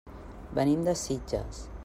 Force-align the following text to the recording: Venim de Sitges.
Venim 0.59 0.83
de 0.89 0.97
Sitges. 1.03 1.63